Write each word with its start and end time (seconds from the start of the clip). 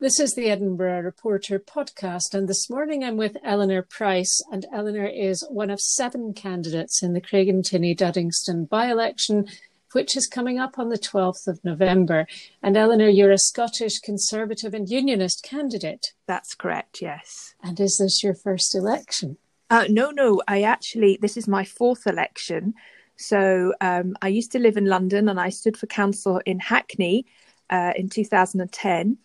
This 0.00 0.18
is 0.18 0.32
the 0.32 0.48
Edinburgh 0.48 1.02
Reporter 1.02 1.58
podcast, 1.58 2.32
and 2.32 2.48
this 2.48 2.70
morning 2.70 3.04
I'm 3.04 3.18
with 3.18 3.36
Eleanor 3.44 3.82
Price, 3.82 4.40
and 4.50 4.64
Eleanor 4.72 5.04
is 5.04 5.46
one 5.50 5.68
of 5.68 5.78
seven 5.78 6.32
candidates 6.32 7.02
in 7.02 7.12
the 7.12 7.20
Craigentinny 7.20 7.94
Duddingston 7.94 8.66
by 8.66 8.90
election, 8.90 9.46
which 9.92 10.16
is 10.16 10.26
coming 10.26 10.58
up 10.58 10.78
on 10.78 10.88
the 10.88 10.96
12th 10.96 11.46
of 11.46 11.62
November. 11.62 12.26
And 12.62 12.78
Eleanor, 12.78 13.10
you're 13.10 13.30
a 13.30 13.36
Scottish 13.36 13.98
Conservative 13.98 14.72
and 14.72 14.88
Unionist 14.88 15.42
candidate. 15.42 16.14
That's 16.26 16.54
correct, 16.54 17.02
yes. 17.02 17.54
And 17.62 17.78
is 17.78 17.98
this 17.98 18.24
your 18.24 18.34
first 18.34 18.74
election? 18.74 19.36
Uh, 19.68 19.84
no, 19.90 20.12
no, 20.12 20.40
I 20.48 20.62
actually, 20.62 21.18
this 21.20 21.36
is 21.36 21.46
my 21.46 21.66
fourth 21.66 22.06
election. 22.06 22.72
So 23.16 23.74
um, 23.82 24.16
I 24.22 24.28
used 24.28 24.52
to 24.52 24.60
live 24.60 24.78
in 24.78 24.86
London 24.86 25.28
and 25.28 25.38
I 25.38 25.50
stood 25.50 25.76
for 25.76 25.86
council 25.88 26.40
in 26.46 26.58
Hackney 26.58 27.26
uh, 27.68 27.92
in 27.96 28.08
2010 28.08 29.18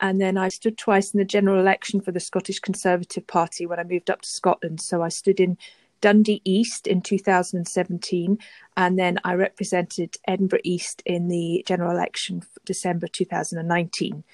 and 0.00 0.20
then 0.20 0.36
I 0.36 0.48
stood 0.48 0.78
twice 0.78 1.12
in 1.12 1.18
the 1.18 1.24
general 1.24 1.60
election 1.60 2.00
for 2.00 2.12
the 2.12 2.20
Scottish 2.20 2.58
Conservative 2.58 3.26
Party 3.26 3.66
when 3.66 3.78
I 3.78 3.84
moved 3.84 4.10
up 4.10 4.22
to 4.22 4.28
Scotland. 4.28 4.80
So 4.80 5.02
I 5.02 5.08
stood 5.08 5.40
in 5.40 5.58
Dundee 6.00 6.40
East 6.44 6.86
in 6.86 7.02
2017, 7.02 8.38
and 8.76 8.98
then 8.98 9.18
I 9.24 9.34
represented 9.34 10.16
Edinburgh 10.26 10.60
East 10.64 11.02
in 11.04 11.28
the 11.28 11.62
general 11.66 11.90
election 11.90 12.42
December 12.64 13.06
2019. 13.06 14.24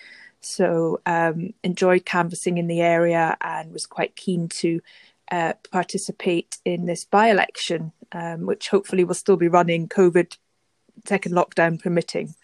So 0.40 1.00
um, 1.06 1.54
enjoyed 1.64 2.04
canvassing 2.04 2.58
in 2.58 2.68
the 2.68 2.80
area 2.80 3.36
and 3.40 3.72
was 3.72 3.86
quite 3.86 4.14
keen 4.14 4.48
to 4.48 4.80
uh, 5.32 5.54
participate 5.72 6.58
in 6.64 6.86
this 6.86 7.04
by-election, 7.04 7.92
um, 8.12 8.46
which 8.46 8.68
hopefully 8.68 9.02
will 9.02 9.14
still 9.14 9.36
be 9.36 9.48
running 9.48 9.88
COVID 9.88 10.36
second 11.04 11.32
lockdown 11.32 11.80
permitting. 11.80 12.34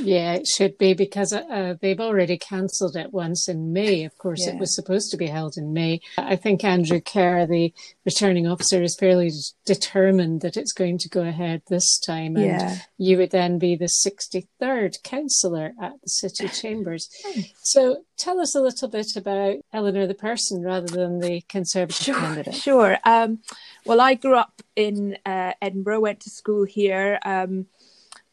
Yeah, 0.00 0.34
it 0.34 0.46
should 0.46 0.76
be 0.78 0.94
because 0.94 1.32
uh, 1.32 1.42
uh 1.50 1.74
they've 1.80 2.00
already 2.00 2.36
cancelled 2.36 2.96
it 2.96 3.12
once 3.12 3.48
in 3.48 3.72
May. 3.72 4.04
Of 4.04 4.16
course, 4.18 4.46
yeah. 4.46 4.54
it 4.54 4.58
was 4.58 4.74
supposed 4.74 5.10
to 5.10 5.16
be 5.16 5.26
held 5.26 5.56
in 5.56 5.72
May. 5.72 6.00
I 6.16 6.36
think 6.36 6.64
Andrew 6.64 7.00
Kerr, 7.00 7.46
the 7.46 7.72
returning 8.04 8.46
officer, 8.46 8.82
is 8.82 8.96
fairly 8.96 9.30
determined 9.64 10.40
that 10.40 10.56
it's 10.56 10.72
going 10.72 10.98
to 10.98 11.08
go 11.08 11.22
ahead 11.22 11.62
this 11.68 11.98
time. 11.98 12.36
And 12.36 12.46
yeah. 12.46 12.76
you 12.96 13.18
would 13.18 13.30
then 13.30 13.58
be 13.58 13.76
the 13.76 13.90
63rd 14.06 15.02
councillor 15.02 15.72
at 15.80 16.00
the 16.02 16.08
City 16.08 16.48
Chambers. 16.60 17.08
Hmm. 17.24 17.40
So 17.62 18.04
tell 18.16 18.40
us 18.40 18.54
a 18.54 18.60
little 18.60 18.88
bit 18.88 19.16
about 19.16 19.58
Eleanor 19.72 20.06
the 20.06 20.14
person 20.14 20.62
rather 20.62 20.86
than 20.86 21.20
the 21.20 21.42
Conservative 21.48 22.04
sure, 22.04 22.14
candidate. 22.14 22.54
Sure. 22.54 22.98
Um, 23.04 23.40
well, 23.84 24.00
I 24.00 24.14
grew 24.14 24.34
up 24.34 24.62
in 24.78 25.18
uh, 25.26 25.52
Edinburgh, 25.60 26.00
went 26.00 26.20
to 26.20 26.30
school 26.30 26.64
here. 26.64 27.18
Um, 27.24 27.66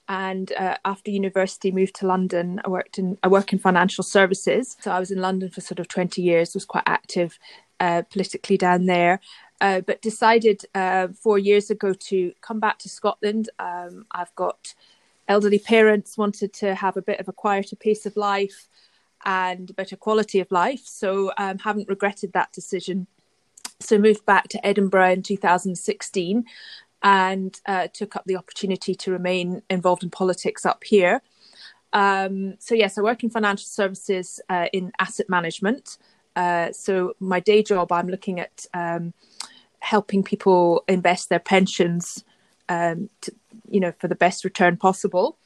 and 0.08 0.52
uh, 0.52 0.78
after 0.86 1.10
university 1.10 1.72
moved 1.72 1.96
to 1.96 2.06
london. 2.06 2.62
I 2.64 2.70
worked 2.70 3.00
in 3.00 3.18
i 3.24 3.28
work 3.28 3.52
in 3.52 3.58
financial 3.58 4.04
services. 4.04 4.78
So 4.80 4.92
i 4.92 5.00
was 5.00 5.10
in 5.10 5.20
london 5.20 5.50
for 5.50 5.62
sort 5.62 5.80
of 5.80 5.88
20 5.88 6.22
years 6.22 6.54
was 6.54 6.64
quite 6.64 6.84
active 6.86 7.40
uh, 7.80 8.04
politically 8.04 8.56
down 8.56 8.86
there 8.86 9.20
uh, 9.62 9.82
but 9.82 10.04
decided 10.04 10.62
uh, 10.76 11.08
four 11.08 11.40
years 11.40 11.72
ago 11.72 11.92
to 11.94 12.34
come 12.42 12.60
back 12.60 12.78
to 12.80 12.88
scotland. 12.90 13.50
Um, 13.58 14.06
i've 14.12 14.36
got 14.36 14.76
elderly 15.28 15.60
parents 15.60 16.20
wanted 16.20 16.54
to 16.54 16.76
have 16.76 16.98
a 16.98 17.02
bit 17.02 17.20
of 17.20 17.28
a 17.28 17.34
quieter 17.34 17.76
pace 17.76 18.06
of 18.06 18.16
life 18.16 18.68
and 19.26 19.72
a 19.72 19.74
better 19.74 19.96
quality 19.96 20.40
of 20.40 20.52
life. 20.52 20.84
So 20.86 21.32
um, 21.40 21.58
haven't 21.58 21.90
regretted 21.90 22.34
that 22.34 22.54
decision 22.54 23.08
so 23.80 23.98
moved 23.98 24.26
back 24.26 24.48
to 24.48 24.66
edinburgh 24.66 25.12
in 25.12 25.22
2016 25.22 26.46
and 27.06 27.62
uh, 27.68 27.88
took 27.94 28.16
up 28.16 28.24
the 28.26 28.36
opportunity 28.36 28.96
to 28.96 29.12
remain 29.12 29.62
involved 29.70 30.04
in 30.04 30.10
politics 30.10 30.66
up 30.66 30.84
here. 30.84 31.22
Um, 31.94 32.56
so, 32.60 32.74
yes, 32.74 32.98
I 32.98 33.02
work 33.02 33.24
in 33.24 33.30
financial 33.30 33.68
services 33.68 34.42
uh, 34.50 34.66
in 34.74 34.92
asset 35.00 35.30
management. 35.30 36.00
Uh, 36.36 36.72
so, 36.72 37.14
my 37.20 37.40
day 37.40 37.62
job, 37.62 37.92
I'm 37.92 38.10
looking 38.10 38.40
at 38.40 38.66
um, 38.74 39.14
helping 39.80 40.24
people 40.24 40.84
invest 40.88 41.30
their 41.30 41.40
pensions, 41.40 42.24
um, 42.70 43.10
to, 43.22 43.32
you 43.70 43.80
know, 43.80 43.94
for 44.00 44.08
the 44.08 44.16
best 44.16 44.44
return 44.44 44.76
possible. 44.76 45.38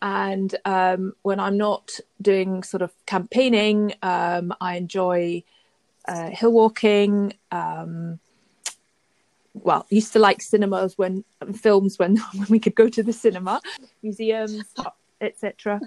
And 0.00 0.54
um, 0.64 1.12
when 1.20 1.38
I'm 1.38 1.58
not 1.58 2.00
doing 2.20 2.62
sort 2.62 2.82
of 2.82 2.92
campaigning, 3.04 3.92
um, 4.02 4.54
I 4.58 4.76
enjoy 4.76 5.44
uh, 6.06 6.30
hill 6.30 6.52
walking, 6.52 7.34
um, 7.50 8.18
well 9.54 9.86
used 9.88 10.12
to 10.12 10.18
like 10.18 10.42
cinemas 10.42 10.98
when 10.98 11.24
films 11.54 11.98
when 11.98 12.16
when 12.34 12.48
we 12.48 12.58
could 12.58 12.74
go 12.74 12.88
to 12.88 13.02
the 13.02 13.12
cinema 13.12 13.60
museums 14.02 14.64
etc 15.20 15.80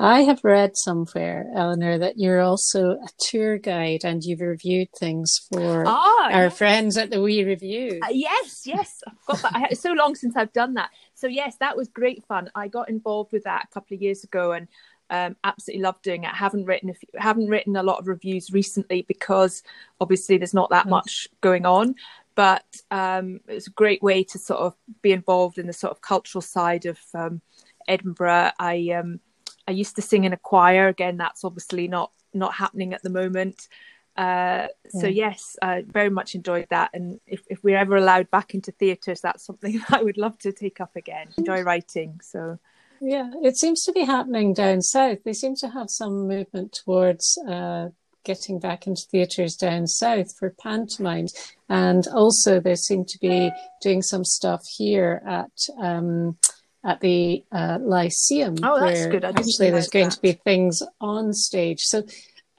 I 0.00 0.22
have 0.22 0.44
read 0.44 0.76
somewhere, 0.76 1.50
Eleanor, 1.56 1.98
that 1.98 2.18
you're 2.18 2.40
also 2.40 2.92
a 2.92 3.08
tour 3.18 3.58
guide 3.58 4.04
and 4.04 4.22
you've 4.22 4.40
reviewed 4.40 4.88
things 4.96 5.40
for 5.50 5.84
ah, 5.86 6.30
our 6.30 6.44
yes. 6.44 6.58
friends 6.58 6.96
at 6.96 7.10
the 7.10 7.20
Wee 7.20 7.42
Review. 7.42 7.98
Uh, 8.02 8.10
yes, 8.10 8.62
yes, 8.64 9.02
I've 9.06 9.26
got 9.26 9.52
that. 9.52 9.72
it's 9.72 9.80
so 9.80 9.92
long 9.92 10.14
since 10.14 10.36
I've 10.36 10.52
done 10.52 10.74
that. 10.74 10.90
So 11.14 11.26
yes, 11.26 11.56
that 11.58 11.76
was 11.76 11.88
great 11.88 12.24
fun. 12.26 12.48
I 12.54 12.68
got 12.68 12.88
involved 12.88 13.32
with 13.32 13.44
that 13.44 13.64
a 13.64 13.74
couple 13.74 13.96
of 13.96 14.02
years 14.02 14.22
ago 14.22 14.52
and 14.52 14.68
um, 15.10 15.36
absolutely 15.44 15.82
love 15.82 16.00
doing 16.02 16.24
it. 16.24 16.32
I 16.32 16.36
haven't 16.36 16.66
written 16.66 16.90
a 16.90 16.94
few, 16.94 17.08
haven't 17.16 17.48
written 17.48 17.76
a 17.76 17.82
lot 17.82 17.98
of 17.98 18.08
reviews 18.08 18.50
recently 18.52 19.02
because 19.02 19.62
obviously 20.00 20.38
there's 20.38 20.54
not 20.54 20.70
that 20.70 20.86
mm. 20.86 20.90
much 20.90 21.28
going 21.40 21.66
on 21.66 21.94
but 22.38 22.64
um, 22.92 23.40
it's 23.48 23.66
a 23.66 23.70
great 23.70 24.00
way 24.00 24.22
to 24.22 24.38
sort 24.38 24.60
of 24.60 24.72
be 25.02 25.10
involved 25.10 25.58
in 25.58 25.66
the 25.66 25.72
sort 25.72 25.90
of 25.90 26.00
cultural 26.00 26.40
side 26.40 26.86
of 26.86 26.96
um, 27.12 27.40
Edinburgh. 27.88 28.52
I 28.60 28.90
um, 28.90 29.18
I 29.66 29.72
used 29.72 29.96
to 29.96 30.02
sing 30.02 30.22
in 30.22 30.32
a 30.32 30.36
choir. 30.36 30.86
Again, 30.86 31.16
that's 31.16 31.42
obviously 31.42 31.88
not 31.88 32.12
not 32.32 32.54
happening 32.54 32.94
at 32.94 33.02
the 33.02 33.10
moment. 33.10 33.66
Uh, 34.16 34.68
so 34.88 35.08
yeah. 35.08 35.30
yes, 35.30 35.56
I 35.62 35.84
very 35.88 36.10
much 36.10 36.36
enjoyed 36.36 36.68
that. 36.70 36.90
And 36.94 37.18
if, 37.26 37.42
if 37.50 37.64
we're 37.64 37.76
ever 37.76 37.96
allowed 37.96 38.30
back 38.30 38.54
into 38.54 38.70
theatres, 38.70 39.20
that's 39.20 39.44
something 39.44 39.82
I 39.88 40.00
would 40.04 40.16
love 40.16 40.38
to 40.38 40.52
take 40.52 40.80
up 40.80 40.94
again. 40.94 41.26
Enjoy 41.38 41.62
writing. 41.62 42.20
So 42.22 42.60
yeah, 43.00 43.30
it 43.42 43.56
seems 43.56 43.82
to 43.84 43.92
be 43.92 44.04
happening 44.04 44.54
down 44.54 44.82
south. 44.82 45.18
They 45.24 45.32
seem 45.32 45.54
to 45.56 45.68
have 45.68 45.90
some 45.90 46.26
movement 46.28 46.72
towards 46.84 47.38
uh, 47.48 47.88
getting 48.24 48.58
back 48.58 48.86
into 48.86 49.02
theatres 49.10 49.56
down 49.56 49.86
south 49.86 50.36
for 50.38 50.54
pantomimes. 50.62 51.32
And 51.68 52.06
also, 52.08 52.60
they 52.60 52.74
seem 52.74 53.04
to 53.06 53.18
be 53.18 53.50
doing 53.82 54.02
some 54.02 54.24
stuff 54.24 54.62
here 54.76 55.22
at. 55.26 55.50
Um, 55.80 56.38
at 56.84 57.00
the 57.00 57.44
uh, 57.50 57.78
Lyceum, 57.82 58.54
oh, 58.62 58.78
that's 58.78 59.06
good. 59.06 59.24
actually, 59.24 59.70
there's 59.70 59.88
going 59.88 60.06
that. 60.06 60.14
to 60.14 60.22
be 60.22 60.32
things 60.32 60.80
on 61.00 61.32
stage. 61.34 61.80
So 61.80 62.04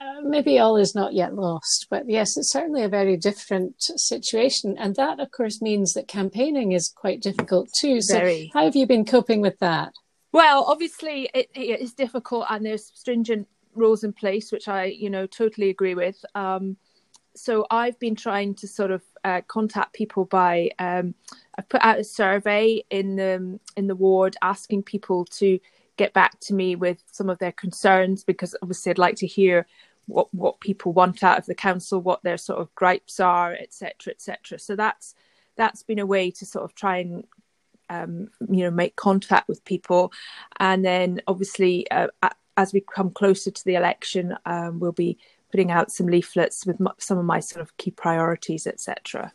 uh, 0.00 0.20
maybe 0.22 0.58
all 0.58 0.76
is 0.76 0.94
not 0.94 1.14
yet 1.14 1.34
lost, 1.34 1.86
but 1.90 2.04
yes, 2.06 2.36
it's 2.36 2.52
certainly 2.52 2.84
a 2.84 2.88
very 2.88 3.16
different 3.16 3.74
situation. 3.78 4.76
And 4.78 4.94
that, 4.96 5.20
of 5.20 5.30
course, 5.30 5.62
means 5.62 5.94
that 5.94 6.06
campaigning 6.06 6.72
is 6.72 6.92
quite 6.94 7.22
difficult 7.22 7.70
too. 7.80 8.02
So, 8.02 8.18
very. 8.18 8.50
how 8.54 8.64
have 8.64 8.76
you 8.76 8.86
been 8.86 9.06
coping 9.06 9.40
with 9.40 9.58
that? 9.60 9.92
Well, 10.32 10.64
obviously, 10.64 11.28
it, 11.34 11.50
it 11.54 11.80
is 11.80 11.92
difficult, 11.92 12.46
and 12.50 12.64
there's 12.64 12.86
stringent 12.94 13.48
rules 13.74 14.04
in 14.04 14.12
place, 14.12 14.52
which 14.52 14.68
I, 14.68 14.84
you 14.84 15.10
know, 15.10 15.26
totally 15.26 15.70
agree 15.70 15.94
with. 15.94 16.24
Um, 16.34 16.76
so 17.34 17.66
I've 17.70 17.98
been 17.98 18.14
trying 18.14 18.54
to 18.56 18.68
sort 18.68 18.90
of 18.90 19.02
uh, 19.24 19.40
contact 19.46 19.92
people 19.92 20.24
by 20.24 20.70
um, 20.78 21.14
I've 21.56 21.68
put 21.68 21.82
out 21.82 21.98
a 21.98 22.04
survey 22.04 22.82
in 22.90 23.16
the 23.16 23.58
in 23.76 23.86
the 23.86 23.94
ward 23.94 24.36
asking 24.42 24.82
people 24.82 25.24
to 25.26 25.58
get 25.96 26.12
back 26.12 26.40
to 26.40 26.54
me 26.54 26.76
with 26.76 27.02
some 27.10 27.30
of 27.30 27.38
their 27.38 27.52
concerns 27.52 28.24
because 28.24 28.56
obviously 28.62 28.90
I'd 28.90 28.98
like 28.98 29.16
to 29.16 29.26
hear 29.26 29.66
what 30.06 30.32
what 30.34 30.60
people 30.60 30.92
want 30.92 31.22
out 31.22 31.38
of 31.38 31.46
the 31.46 31.54
council, 31.54 32.00
what 32.00 32.22
their 32.22 32.38
sort 32.38 32.60
of 32.60 32.74
gripes 32.74 33.20
are, 33.20 33.54
etc., 33.54 34.12
etc. 34.12 34.58
So 34.58 34.74
that's 34.76 35.14
that's 35.56 35.82
been 35.82 35.98
a 35.98 36.06
way 36.06 36.30
to 36.32 36.46
sort 36.46 36.64
of 36.64 36.74
try 36.74 36.98
and 36.98 37.24
um, 37.90 38.28
you 38.48 38.64
know 38.64 38.70
make 38.70 38.96
contact 38.96 39.48
with 39.48 39.64
people, 39.64 40.12
and 40.58 40.82
then 40.84 41.20
obviously 41.26 41.90
uh, 41.90 42.06
as 42.56 42.72
we 42.72 42.80
come 42.80 43.10
closer 43.10 43.50
to 43.50 43.64
the 43.64 43.74
election, 43.74 44.36
um, 44.46 44.80
we'll 44.80 44.92
be 44.92 45.18
putting 45.50 45.70
out 45.70 45.90
some 45.90 46.06
leaflets 46.06 46.64
with 46.64 46.78
some 46.98 47.18
of 47.18 47.24
my 47.24 47.40
sort 47.40 47.62
of 47.62 47.76
key 47.76 47.90
priorities, 47.90 48.66
etc. 48.66 49.32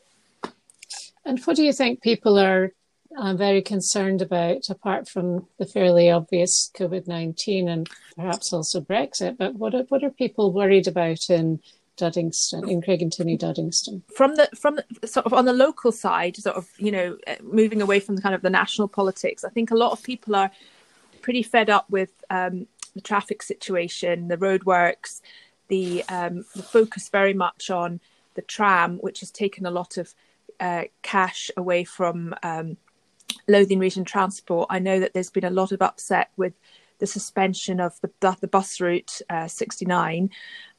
And 1.25 1.39
what 1.43 1.55
do 1.55 1.63
you 1.63 1.73
think 1.73 2.01
people 2.01 2.39
are 2.39 2.71
uh, 3.17 3.33
very 3.33 3.61
concerned 3.61 4.21
about, 4.21 4.69
apart 4.69 5.09
from 5.09 5.47
the 5.57 5.65
fairly 5.65 6.09
obvious 6.11 6.71
COVID 6.77 7.07
nineteen 7.07 7.67
and 7.67 7.89
perhaps 8.15 8.53
also 8.53 8.79
Brexit? 8.79 9.37
But 9.37 9.55
what 9.55 9.73
are, 9.73 9.83
what 9.89 10.03
are 10.03 10.11
people 10.11 10.53
worried 10.53 10.87
about 10.87 11.29
in 11.29 11.59
Duddingston, 11.97 12.69
in 12.69 12.81
Craigentinny 12.81 13.39
Duddingston? 13.39 14.01
From 14.13 14.35
the 14.35 14.49
from 14.55 14.79
the, 15.01 15.07
sort 15.07 15.25
of 15.25 15.33
on 15.33 15.45
the 15.45 15.53
local 15.53 15.91
side, 15.91 16.35
sort 16.37 16.55
of 16.55 16.69
you 16.77 16.91
know, 16.91 17.17
uh, 17.27 17.35
moving 17.41 17.81
away 17.81 17.99
from 17.99 18.15
the 18.15 18.21
kind 18.21 18.35
of 18.35 18.41
the 18.41 18.49
national 18.49 18.87
politics, 18.87 19.43
I 19.43 19.49
think 19.49 19.71
a 19.71 19.75
lot 19.75 19.91
of 19.91 20.03
people 20.03 20.35
are 20.35 20.51
pretty 21.21 21.43
fed 21.43 21.69
up 21.69 21.89
with 21.89 22.11
um, 22.29 22.67
the 22.93 23.01
traffic 23.01 23.43
situation, 23.43 24.27
the 24.27 24.37
roadworks, 24.37 25.21
the, 25.67 26.03
um, 26.09 26.45
the 26.55 26.63
focus 26.63 27.09
very 27.09 27.33
much 27.33 27.69
on 27.69 27.99
the 28.35 28.41
tram, 28.41 28.97
which 28.99 29.19
has 29.19 29.31
taken 29.31 29.65
a 29.65 29.71
lot 29.71 29.97
of 29.97 30.13
uh, 30.59 30.83
cash 31.01 31.51
away 31.57 31.83
from 31.83 32.33
um, 32.43 32.77
Lothian 33.47 33.79
Region 33.79 34.05
Transport. 34.05 34.67
I 34.69 34.79
know 34.79 34.99
that 34.99 35.13
there's 35.13 35.29
been 35.29 35.43
a 35.43 35.49
lot 35.49 35.71
of 35.71 35.81
upset 35.81 36.29
with 36.37 36.53
the 36.99 37.07
suspension 37.07 37.79
of 37.79 37.99
the, 38.01 38.37
the 38.39 38.47
bus 38.47 38.79
route 38.79 39.21
uh, 39.29 39.47
69. 39.47 40.29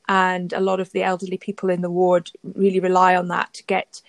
And 0.09 0.53
a 0.53 0.61
lot 0.61 0.81
of 0.81 0.93
the 0.93 1.03
elderly 1.03 1.37
people 1.37 1.69
in 1.69 1.83
the 1.83 1.91
ward 1.91 2.31
really 2.43 2.81
rely 2.81 3.17
on 3.17 3.29
that 3.29 3.53
to 3.55 3.65
get 3.65 4.03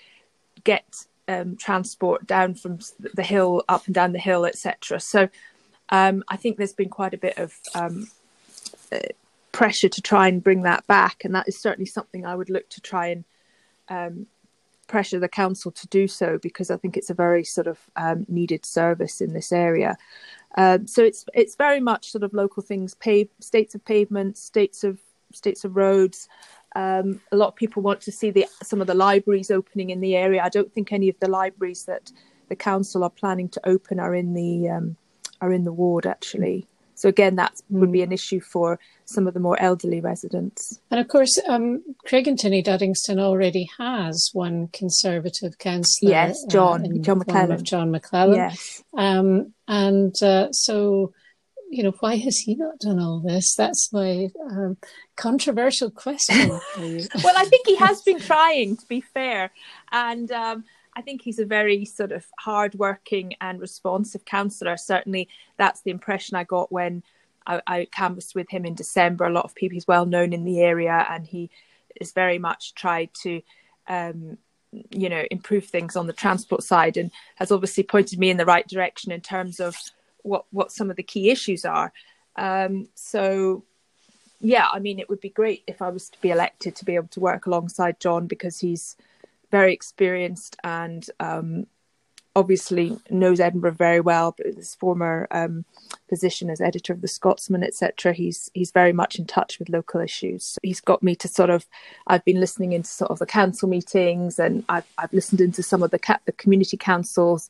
get 0.63 1.05
um, 1.27 1.55
transport 1.55 2.25
down 2.27 2.53
from 2.55 2.79
the 2.99 3.23
hill, 3.23 3.63
up 3.67 3.85
and 3.85 3.95
down 3.95 4.13
the 4.13 4.19
hill, 4.19 4.45
etc. 4.45 4.99
So 4.99 5.29
um, 5.89 6.23
I 6.27 6.37
think 6.37 6.57
there's 6.57 6.73
been 6.73 6.89
quite 6.89 7.13
a 7.13 7.17
bit 7.17 7.37
of 7.37 7.53
um, 7.73 8.07
uh, 8.91 8.99
pressure 9.51 9.89
to 9.89 10.01
try 10.01 10.27
and 10.27 10.43
bring 10.43 10.63
that 10.63 10.85
back, 10.87 11.23
and 11.25 11.33
that 11.35 11.47
is 11.47 11.59
certainly 11.59 11.87
something 11.87 12.25
I 12.25 12.35
would 12.35 12.49
look 12.49 12.69
to 12.69 12.81
try 12.81 13.07
and 13.07 13.23
um, 13.89 14.27
pressure 14.87 15.19
the 15.19 15.27
council 15.27 15.71
to 15.71 15.87
do 15.87 16.07
so 16.07 16.37
because 16.41 16.71
I 16.71 16.77
think 16.77 16.97
it's 16.97 17.09
a 17.09 17.13
very 17.13 17.43
sort 17.43 17.67
of 17.67 17.79
um, 17.95 18.25
needed 18.27 18.65
service 18.65 19.21
in 19.21 19.33
this 19.33 19.51
area. 19.51 19.97
Um, 20.55 20.87
so 20.87 21.03
it's 21.03 21.25
it's 21.33 21.55
very 21.55 21.79
much 21.79 22.11
sort 22.11 22.23
of 22.23 22.33
local 22.33 22.63
things, 22.63 22.95
pave, 22.95 23.29
states 23.39 23.75
of 23.75 23.83
pavements, 23.85 24.41
states 24.41 24.83
of 24.83 24.99
states 25.33 25.63
of 25.63 25.75
roads. 25.75 26.27
Um, 26.75 27.21
a 27.31 27.35
lot 27.35 27.47
of 27.47 27.55
people 27.55 27.81
want 27.81 28.01
to 28.01 28.11
see 28.11 28.29
the 28.29 28.45
some 28.61 28.81
of 28.81 28.87
the 28.87 28.93
libraries 28.93 29.51
opening 29.51 29.89
in 29.89 30.01
the 30.01 30.15
area. 30.15 30.43
I 30.43 30.49
don't 30.49 30.71
think 30.73 30.91
any 30.91 31.09
of 31.09 31.19
the 31.19 31.29
libraries 31.29 31.85
that 31.85 32.11
the 32.49 32.55
council 32.55 33.03
are 33.03 33.09
planning 33.09 33.49
to 33.49 33.61
open 33.67 33.99
are 33.99 34.13
in 34.13 34.33
the 34.33 34.69
um, 34.69 34.97
are 35.41 35.51
in 35.51 35.63
the 35.63 35.71
ward 35.73 36.05
actually. 36.05 36.67
So 36.97 37.07
again, 37.09 37.35
that 37.35 37.61
would 37.69 37.91
be 37.91 37.99
hmm. 37.99 38.05
an 38.05 38.11
issue 38.11 38.39
for 38.39 38.79
some 39.05 39.27
of 39.27 39.35
the 39.35 39.39
more 39.39 39.59
elderly 39.61 40.01
residents. 40.01 40.79
And 40.89 40.99
of 40.99 41.07
course, 41.07 41.39
um, 41.47 41.83
Craigentinny 42.07 42.65
Duddingston 42.65 43.19
already 43.19 43.69
has 43.77 44.31
one 44.33 44.69
Conservative 44.69 45.59
councillor. 45.59 46.11
Yes, 46.11 46.43
John 46.49 46.85
uh, 46.85 47.01
John 47.03 47.19
McLellan. 47.19 47.61
John 47.61 47.91
McLellan. 47.91 48.35
Yes, 48.35 48.83
um, 48.97 49.53
and 49.67 50.15
uh, 50.23 50.51
so 50.51 51.13
you 51.69 51.83
know, 51.83 51.93
why 51.99 52.15
has 52.15 52.37
he 52.37 52.55
not 52.55 52.79
done 52.79 52.99
all 52.99 53.19
this? 53.19 53.55
That's 53.55 53.91
my 53.91 54.29
um, 54.49 54.77
controversial 55.15 55.89
question 55.91 56.49
well, 56.77 57.33
I 57.35 57.45
think 57.45 57.67
he 57.67 57.75
has 57.79 58.01
been 58.01 58.19
trying, 58.19 58.77
to 58.77 58.85
be 58.87 59.01
fair, 59.01 59.51
and 59.91 60.31
um, 60.31 60.63
I 60.95 61.01
think 61.01 61.21
he's 61.21 61.39
a 61.39 61.45
very 61.45 61.85
sort 61.85 62.11
of 62.11 62.25
hardworking 62.39 63.35
and 63.41 63.59
responsive 63.59 64.25
counsellor. 64.25 64.77
Certainly, 64.77 65.29
that's 65.57 65.81
the 65.81 65.91
impression 65.91 66.37
I 66.37 66.43
got 66.43 66.71
when 66.71 67.03
I, 67.45 67.61
I 67.67 67.87
canvassed 67.91 68.35
with 68.35 68.49
him 68.49 68.65
in 68.65 68.75
December. 68.75 69.25
A 69.25 69.31
lot 69.31 69.45
of 69.45 69.55
people, 69.55 69.75
he's 69.75 69.87
well 69.87 70.05
known 70.05 70.33
in 70.33 70.45
the 70.45 70.61
area, 70.61 71.05
and 71.09 71.25
he 71.25 71.49
is 71.99 72.11
very 72.11 72.39
much 72.39 72.73
tried 72.75 73.09
to. 73.23 73.41
Um, 73.87 74.37
you 74.91 75.07
know 75.07 75.23
improve 75.31 75.63
things 75.63 75.95
on 75.95 76.07
the 76.07 76.13
transport 76.13 76.61
side 76.61 76.97
and 76.97 77.09
has 77.35 77.53
obviously 77.53 77.83
pointed 77.83 78.19
me 78.19 78.29
in 78.29 78.35
the 78.35 78.45
right 78.45 78.67
direction 78.67 79.13
in 79.13 79.21
terms 79.21 79.61
of 79.61 79.77
what 80.23 80.45
what 80.51 80.71
some 80.71 80.89
of 80.89 80.95
the 80.95 81.03
key 81.03 81.29
issues 81.29 81.65
are 81.65 81.91
um, 82.35 82.87
so 82.95 83.63
yeah 84.39 84.67
i 84.71 84.79
mean 84.79 84.99
it 84.99 85.09
would 85.09 85.19
be 85.19 85.29
great 85.29 85.63
if 85.65 85.81
i 85.81 85.89
was 85.89 86.09
to 86.09 86.21
be 86.21 86.29
elected 86.29 86.75
to 86.75 86.85
be 86.85 86.95
able 86.95 87.07
to 87.07 87.19
work 87.19 87.47
alongside 87.47 87.99
john 87.99 88.27
because 88.27 88.59
he's 88.59 88.95
very 89.51 89.73
experienced 89.73 90.55
and 90.63 91.09
um, 91.19 91.65
obviously 92.37 92.95
knows 93.09 93.39
Edinburgh 93.39 93.71
very 93.71 93.99
well. 93.99 94.35
But 94.37 94.45
his 94.55 94.75
former 94.75 95.27
um, 95.31 95.65
position 96.07 96.49
as 96.49 96.61
editor 96.61 96.93
of 96.93 97.01
the 97.01 97.07
Scotsman, 97.07 97.63
etc., 97.63 98.13
he's 98.13 98.49
he's 98.53 98.71
very 98.71 98.93
much 98.93 99.17
in 99.17 99.25
touch 99.25 99.57
with 99.57 99.69
local 99.69 99.99
issues. 99.99 100.57
He's 100.61 100.79
got 100.79 101.01
me 101.01 101.15
to 101.15 101.27
sort 101.27 101.49
of. 101.49 101.65
I've 102.05 102.23
been 102.23 102.39
listening 102.39 102.73
into 102.73 102.89
sort 102.89 103.11
of 103.11 103.19
the 103.19 103.25
council 103.25 103.67
meetings, 103.67 104.37
and 104.37 104.63
I've 104.69 104.85
I've 104.97 105.13
listened 105.13 105.41
into 105.41 105.63
some 105.63 105.81
of 105.81 105.91
the 105.91 105.99
ca- 105.99 106.19
the 106.25 106.31
community 106.31 106.77
councils 106.77 107.49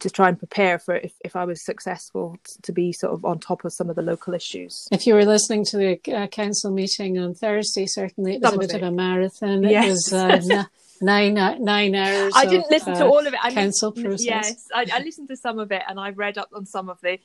to 0.00 0.10
try 0.10 0.28
and 0.28 0.38
prepare 0.38 0.78
for 0.78 0.96
if, 0.96 1.14
if 1.24 1.36
I 1.36 1.44
was 1.44 1.64
successful 1.64 2.36
to 2.62 2.72
be 2.72 2.92
sort 2.92 3.12
of 3.12 3.24
on 3.24 3.38
top 3.38 3.64
of 3.64 3.72
some 3.72 3.88
of 3.88 3.96
the 3.96 4.02
local 4.02 4.34
issues. 4.34 4.88
If 4.90 5.06
you 5.06 5.14
were 5.14 5.24
listening 5.24 5.64
to 5.66 5.76
the 5.76 6.14
uh, 6.14 6.26
council 6.26 6.70
meeting 6.70 7.18
on 7.18 7.34
Thursday, 7.34 7.86
certainly 7.86 8.34
it 8.34 8.42
was 8.42 8.50
some 8.50 8.58
a 8.58 8.66
bit 8.66 8.74
of, 8.74 8.82
of, 8.82 8.88
a 8.88 8.90
marathon. 8.90 9.62
Yes. 9.62 10.12
It 10.12 10.16
was 10.16 10.50
uh, 10.50 10.64
nine 11.00 11.34
nine 11.34 11.94
hours. 11.94 12.32
I 12.36 12.46
didn't 12.46 12.66
of, 12.66 12.70
listen 12.70 12.94
to 12.94 13.04
uh, 13.04 13.08
all 13.08 13.26
of 13.26 13.32
it. 13.32 13.40
I 13.42 13.52
council 13.52 13.92
process. 13.92 14.24
Yes, 14.24 14.66
I, 14.74 14.86
I, 14.92 15.02
listened 15.02 15.28
to 15.28 15.36
some 15.36 15.58
of 15.58 15.70
it, 15.70 15.82
and 15.88 15.98
I 15.98 16.10
read 16.10 16.38
up 16.38 16.50
on 16.54 16.66
some 16.66 16.88
of 16.88 17.00
the. 17.00 17.18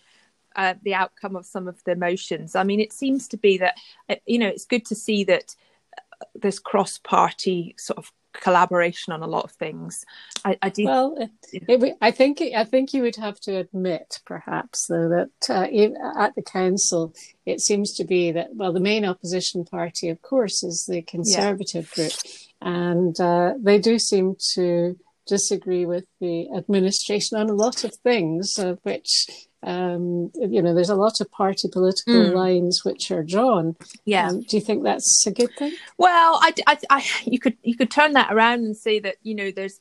Uh, 0.55 0.73
the 0.81 0.95
outcome 0.95 1.35
of 1.35 1.45
some 1.45 1.67
of 1.67 1.81
the 1.83 1.95
motions. 1.95 2.55
I 2.55 2.63
mean, 2.63 2.79
it 2.79 2.91
seems 2.91 3.27
to 3.27 3.37
be 3.37 3.59
that 3.59 3.75
uh, 4.09 4.15
you 4.25 4.39
know 4.39 4.47
it's 4.47 4.65
good 4.65 4.83
to 4.85 4.95
see 4.95 5.23
that 5.25 5.55
uh, 5.95 6.25
there's 6.33 6.57
cross-party 6.57 7.75
sort 7.77 7.99
of 7.99 8.11
collaboration 8.39 9.13
on 9.13 9.21
a 9.21 9.27
lot 9.27 9.45
of 9.45 9.51
things. 9.51 10.05
I, 10.45 10.57
I 10.61 10.69
do. 10.69 10.85
Well, 10.85 11.17
it, 11.19 11.63
it, 11.67 11.97
I 12.01 12.11
think 12.11 12.41
I 12.41 12.63
think 12.63 12.93
you 12.93 13.01
would 13.03 13.15
have 13.17 13.39
to 13.41 13.57
admit, 13.57 14.19
perhaps, 14.25 14.87
though, 14.87 15.09
that 15.09 15.49
uh, 15.49 16.19
at 16.19 16.35
the 16.35 16.41
council 16.41 17.13
it 17.45 17.61
seems 17.61 17.93
to 17.95 18.03
be 18.03 18.31
that 18.31 18.55
well, 18.55 18.73
the 18.73 18.79
main 18.79 19.05
opposition 19.05 19.65
party, 19.65 20.09
of 20.09 20.21
course, 20.21 20.63
is 20.63 20.85
the 20.85 21.01
Conservative 21.01 21.91
yeah. 21.95 22.03
group, 22.03 22.13
and 22.61 23.19
uh, 23.19 23.53
they 23.59 23.79
do 23.79 23.99
seem 23.99 24.35
to 24.53 24.97
disagree 25.27 25.85
with 25.85 26.05
the 26.19 26.49
administration 26.55 27.37
on 27.37 27.49
a 27.49 27.53
lot 27.53 27.83
of 27.83 27.93
things, 27.95 28.57
uh, 28.57 28.75
which 28.83 29.27
um, 29.63 30.31
you 30.35 30.61
know, 30.61 30.73
there's 30.73 30.89
a 30.89 30.95
lot 30.95 31.19
of 31.19 31.31
party 31.31 31.67
political 31.71 32.13
mm. 32.13 32.33
lines 32.33 32.85
which 32.85 33.11
are 33.11 33.23
drawn. 33.23 33.75
Yeah. 34.05 34.29
Um, 34.29 34.41
do 34.41 34.57
you 34.57 34.61
think 34.61 34.83
that's 34.83 35.25
a 35.27 35.31
good 35.31 35.53
thing? 35.57 35.73
Well, 35.97 36.39
I, 36.41 36.53
I, 36.65 36.77
I, 36.89 37.05
you 37.25 37.39
could 37.39 37.57
you 37.61 37.75
could 37.75 37.91
turn 37.91 38.13
that 38.13 38.31
around 38.31 38.63
and 38.63 38.75
say 38.75 38.99
that 38.99 39.15
you 39.23 39.35
know 39.35 39.51
there's 39.51 39.79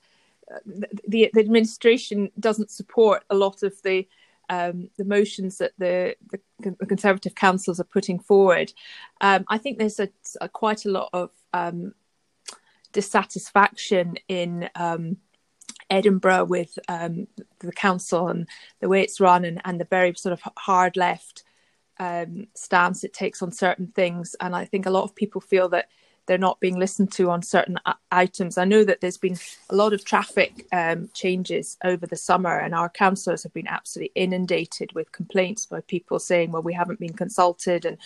uh, 0.53 0.59
the 1.07 1.31
the 1.33 1.41
administration 1.41 2.31
doesn't 2.41 2.71
support 2.71 3.23
a 3.31 3.37
lot 3.37 3.63
of 3.63 3.81
the 3.83 4.09
um, 4.51 4.89
the 4.97 5.05
motions 5.05 5.59
that 5.59 5.73
the, 5.79 6.17
the, 6.31 6.75
the 6.79 6.87
Conservative 6.87 7.35
councils 7.35 7.79
are 7.79 7.85
putting 7.85 8.19
forward. 8.19 8.73
Um, 9.21 9.45
I 9.49 9.59
think 9.59 9.79
there's 9.79 10.01
a, 10.01 10.09
a, 10.41 10.49
quite 10.49 10.87
a 10.87 10.91
lot 10.91 11.11
of 11.13 11.31
um, 11.53 11.93
dissatisfaction 12.93 14.17
in 14.27 14.71
um, 14.75 15.19
Edinburgh 15.91 16.45
with 16.45 16.79
um, 16.89 17.27
the 17.61 17.73
council 17.73 18.29
and 18.29 18.47
the 18.81 18.89
way 18.89 19.03
it's 19.03 19.21
run 19.21 19.45
and, 19.45 19.61
and 19.65 19.81
the 19.81 19.85
very 19.87 20.15
sort 20.15 20.33
of 20.33 20.43
hard 20.57 20.97
left 20.97 21.45
um, 21.99 22.47
stance 22.55 23.05
it 23.05 23.13
takes 23.13 23.43
on 23.43 23.53
certain 23.53 23.89
things. 23.89 24.37
And 24.41 24.55
I 24.55 24.65
think 24.65 24.87
a 24.87 24.91
lot 24.91 25.05
of 25.05 25.15
people 25.15 25.41
feel 25.41 25.69
that 25.71 25.89
they're 26.27 26.39
not 26.39 26.61
being 26.61 26.79
listened 26.79 27.11
to 27.13 27.31
on 27.31 27.43
certain 27.43 27.79
items. 28.13 28.59
I 28.59 28.67
know 28.67 28.85
that 28.85 29.01
there's 29.01 29.17
been 29.17 29.39
a 29.71 29.75
lot 29.75 29.95
of 29.95 30.05
traffic 30.05 30.67
um, 30.73 31.09
changes 31.15 31.79
over 31.83 32.07
the 32.07 32.17
summer, 32.17 32.59
and 32.59 32.75
our 32.75 32.91
councillors 32.91 33.43
have 33.43 33.55
been 33.55 33.67
absolutely 33.67 34.13
inundated 34.15 34.93
with 34.93 35.11
complaints 35.11 35.65
by 35.65 35.81
people 35.81 36.19
saying, 36.19 36.53
"Well, 36.53 36.63
we 36.63 36.75
haven't 36.75 37.01
been 37.01 37.15
consulted," 37.15 37.87
and 37.87 37.97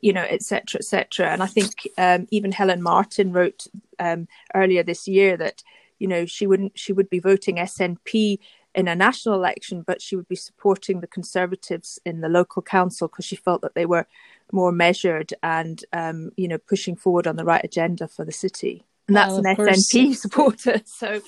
you 0.00 0.12
know, 0.12 0.22
etc., 0.22 0.78
etc. 0.78 1.28
And 1.30 1.42
I 1.42 1.46
think 1.46 1.88
um, 1.98 2.28
even 2.30 2.52
Helen 2.52 2.82
Martin 2.82 3.32
wrote 3.32 3.66
um, 3.98 4.28
earlier 4.54 4.84
this 4.84 5.08
year 5.08 5.36
that 5.36 5.64
you 5.98 6.06
know 6.06 6.26
she 6.26 6.46
wouldn't 6.46 6.78
she 6.78 6.92
would 6.92 7.10
be 7.10 7.18
voting 7.18 7.56
SNP 7.56 8.38
in 8.74 8.88
a 8.88 8.94
national 8.94 9.36
election, 9.36 9.82
but 9.86 10.02
she 10.02 10.16
would 10.16 10.28
be 10.28 10.36
supporting 10.36 11.00
the 11.00 11.06
Conservatives 11.06 11.98
in 12.04 12.20
the 12.20 12.28
local 12.28 12.60
council 12.60 13.08
because 13.08 13.24
she 13.24 13.36
felt 13.36 13.62
that 13.62 13.74
they 13.74 13.86
were 13.86 14.06
more 14.52 14.72
measured 14.72 15.32
and 15.42 15.84
um, 15.92 16.30
you 16.36 16.48
know 16.48 16.58
pushing 16.58 16.96
forward 16.96 17.26
on 17.26 17.36
the 17.36 17.44
right 17.44 17.64
agenda 17.64 18.08
for 18.08 18.24
the 18.24 18.32
city. 18.32 18.84
And 19.06 19.16
that's 19.16 19.32
well, 19.32 19.46
an 19.46 19.56
SNP 19.56 20.16
supporter. 20.16 20.80
So 20.86 21.20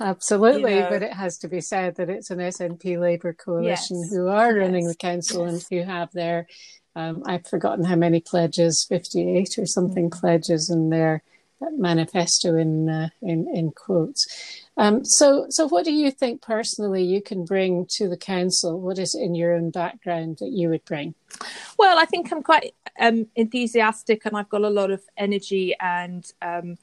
absolutely, 0.00 0.74
you 0.74 0.80
know. 0.80 0.90
but 0.90 1.02
it 1.02 1.12
has 1.12 1.38
to 1.38 1.48
be 1.48 1.60
said 1.60 1.96
that 1.96 2.10
it's 2.10 2.30
an 2.30 2.38
SNP 2.38 2.98
Labour 2.98 3.32
coalition 3.32 4.00
yes. 4.00 4.10
who 4.10 4.26
are 4.26 4.54
running 4.54 4.86
the 4.88 4.96
council 4.96 5.44
yes. 5.44 5.52
and 5.52 5.66
who 5.70 5.90
have 5.90 6.10
their 6.12 6.46
um, 6.96 7.22
I've 7.24 7.46
forgotten 7.46 7.84
how 7.84 7.96
many 7.96 8.20
pledges, 8.20 8.84
fifty 8.84 9.36
eight 9.36 9.58
or 9.58 9.66
something 9.66 10.10
mm-hmm. 10.10 10.20
pledges 10.20 10.70
in 10.70 10.90
their 10.90 11.22
manifesto 11.72 12.56
in 12.56 12.88
uh, 12.88 13.08
in 13.22 13.48
in 13.54 13.72
quotes. 13.72 14.26
Um, 14.76 15.04
so, 15.04 15.46
so 15.50 15.68
what 15.68 15.84
do 15.84 15.92
you 15.92 16.10
think 16.10 16.40
personally 16.40 17.02
you 17.02 17.20
can 17.20 17.44
bring 17.44 17.86
to 17.96 18.08
the 18.08 18.16
council? 18.16 18.80
What 18.80 18.98
is 18.98 19.14
in 19.14 19.34
your 19.34 19.54
own 19.54 19.70
background 19.70 20.38
that 20.40 20.52
you 20.52 20.70
would 20.70 20.84
bring? 20.86 21.14
Well, 21.78 21.98
I 21.98 22.06
think 22.06 22.32
I'm 22.32 22.42
quite 22.42 22.74
um, 22.98 23.26
enthusiastic, 23.36 24.24
and 24.24 24.36
I've 24.36 24.48
got 24.48 24.62
a 24.62 24.70
lot 24.70 24.90
of 24.90 25.02
energy 25.18 25.74
and 25.80 26.24
um, 26.40 26.78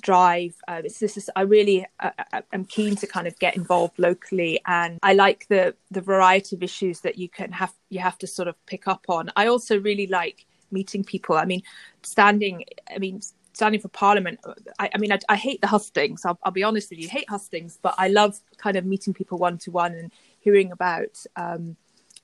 drive. 0.00 0.54
Uh, 0.68 0.82
this 0.82 1.02
is 1.02 1.28
I 1.34 1.42
really 1.42 1.86
uh, 2.00 2.10
am 2.52 2.64
keen 2.64 2.96
to 2.96 3.06
kind 3.06 3.26
of 3.26 3.38
get 3.38 3.56
involved 3.56 3.98
locally, 3.98 4.60
and 4.66 4.98
I 5.02 5.14
like 5.14 5.48
the 5.48 5.74
the 5.90 6.00
variety 6.00 6.56
of 6.56 6.62
issues 6.62 7.00
that 7.00 7.18
you 7.18 7.28
can 7.28 7.52
have 7.52 7.74
you 7.90 8.00
have 8.00 8.18
to 8.18 8.26
sort 8.26 8.48
of 8.48 8.54
pick 8.66 8.86
up 8.86 9.06
on. 9.08 9.30
I 9.36 9.46
also 9.46 9.80
really 9.80 10.06
like 10.06 10.46
meeting 10.70 11.04
people. 11.04 11.36
I 11.36 11.44
mean, 11.44 11.62
standing. 12.02 12.64
I 12.94 12.98
mean 12.98 13.20
standing 13.52 13.80
for 13.80 13.88
Parliament, 13.88 14.40
I, 14.78 14.90
I 14.94 14.98
mean, 14.98 15.12
I, 15.12 15.18
I, 15.28 15.36
hate 15.36 15.60
the 15.60 15.66
hustings. 15.66 16.24
I'll, 16.24 16.38
I'll, 16.42 16.52
be 16.52 16.62
honest 16.62 16.90
with 16.90 16.98
you, 16.98 17.08
hate 17.08 17.28
hustings, 17.28 17.78
but 17.80 17.94
I 17.98 18.08
love 18.08 18.40
kind 18.56 18.76
of 18.76 18.84
meeting 18.84 19.12
people 19.14 19.38
one 19.38 19.58
to 19.58 19.70
one 19.70 19.92
and 19.94 20.12
hearing 20.40 20.72
about 20.72 21.24
um, 21.36 21.76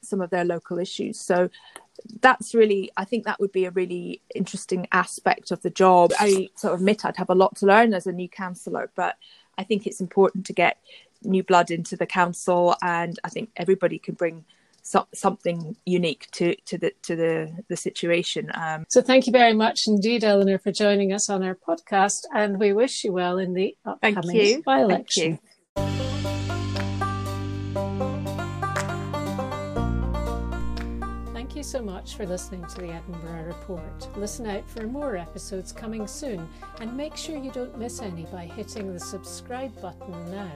some 0.02 0.20
of 0.20 0.30
their 0.30 0.44
local 0.44 0.78
issues. 0.78 1.20
So 1.20 1.50
that's 2.20 2.54
really, 2.54 2.90
I 2.96 3.04
think 3.04 3.24
that 3.24 3.40
would 3.40 3.52
be 3.52 3.64
a 3.66 3.70
really 3.70 4.22
interesting 4.34 4.86
aspect 4.92 5.50
of 5.50 5.62
the 5.62 5.70
job. 5.70 6.12
I 6.18 6.48
sort 6.54 6.74
of 6.74 6.80
admit 6.80 7.04
I'd 7.04 7.16
have 7.16 7.30
a 7.30 7.34
lot 7.34 7.56
to 7.56 7.66
learn 7.66 7.92
as 7.92 8.06
a 8.06 8.12
new 8.12 8.28
councillor, 8.28 8.90
but 8.94 9.16
I 9.56 9.64
think 9.64 9.86
it's 9.86 10.00
important 10.00 10.46
to 10.46 10.52
get 10.52 10.78
new 11.22 11.42
blood 11.42 11.70
into 11.70 11.96
the 11.96 12.06
council, 12.06 12.76
and 12.80 13.18
I 13.24 13.28
think 13.28 13.50
everybody 13.56 13.98
can 13.98 14.14
bring 14.14 14.44
so, 14.88 15.06
something 15.12 15.76
unique 15.84 16.28
to 16.32 16.56
to 16.64 16.78
the 16.78 16.92
to 17.02 17.14
the 17.14 17.64
the 17.68 17.76
situation. 17.76 18.50
Um, 18.54 18.86
so 18.88 19.02
thank 19.02 19.26
you 19.26 19.32
very 19.32 19.52
much 19.52 19.86
indeed, 19.86 20.24
Eleanor, 20.24 20.58
for 20.58 20.72
joining 20.72 21.12
us 21.12 21.28
on 21.28 21.42
our 21.42 21.54
podcast, 21.54 22.22
and 22.34 22.58
we 22.58 22.72
wish 22.72 23.04
you 23.04 23.12
well 23.12 23.36
in 23.36 23.52
the 23.52 23.76
upcoming 23.84 24.62
by-election. 24.64 25.40
Thank 31.34 31.54
you 31.54 31.62
so 31.62 31.82
much 31.82 32.14
for 32.14 32.24
listening 32.24 32.64
to 32.64 32.80
the 32.80 32.88
Edinburgh 32.88 33.44
Report. 33.44 34.16
Listen 34.16 34.46
out 34.46 34.66
for 34.70 34.86
more 34.86 35.18
episodes 35.18 35.70
coming 35.70 36.06
soon 36.06 36.48
and 36.80 36.96
make 36.96 37.14
sure 37.14 37.36
you 37.36 37.50
don't 37.50 37.76
miss 37.78 38.00
any 38.00 38.24
by 38.32 38.46
hitting 38.46 38.90
the 38.94 39.00
subscribe 39.00 39.78
button 39.82 40.30
now. 40.30 40.50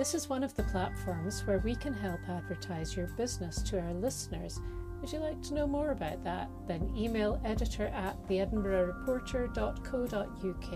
This 0.00 0.14
is 0.14 0.30
one 0.30 0.42
of 0.42 0.56
the 0.56 0.62
platforms 0.62 1.46
where 1.46 1.58
we 1.58 1.74
can 1.74 1.92
help 1.92 2.20
advertise 2.26 2.96
your 2.96 3.08
business 3.18 3.60
to 3.64 3.78
our 3.78 3.92
listeners. 3.92 4.58
Would 4.98 5.12
you 5.12 5.18
like 5.18 5.42
to 5.42 5.52
know 5.52 5.66
more 5.66 5.90
about 5.90 6.24
that? 6.24 6.48
Then 6.66 6.90
email 6.96 7.38
editor 7.44 7.88
at 7.88 8.16
theedinburghreporter.co.uk. 8.26 10.72